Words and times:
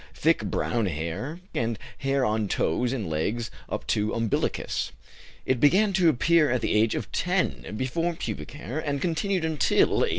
Thick 0.15 0.43
brown 0.43 0.87
hair; 0.87 1.35
pubic 1.35 1.37
hair 1.37 1.39
thick, 1.53 1.61
and 1.61 1.79
hair 1.99 2.25
on 2.25 2.47
toes 2.47 2.91
and 2.91 3.07
legs 3.07 3.51
up 3.69 3.85
to 3.85 4.15
umbilicus; 4.15 4.91
it 5.45 5.59
began 5.59 5.93
to 5.93 6.09
appear 6.09 6.49
at 6.49 6.61
the 6.61 6.73
age 6.73 6.95
of 6.95 7.11
10 7.11 7.75
(before 7.77 8.15
pubic 8.15 8.49
hair) 8.53 8.79
and 8.79 8.99
continued 8.99 9.45
until 9.45 10.03
18. 10.03 10.09